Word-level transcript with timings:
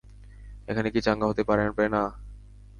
এখানে 0.67 0.89
কি 0.93 0.99
চাঙ্গা 1.01 1.25
হতে 1.27 1.43
পারবে 1.49 1.85
না? 1.87 2.03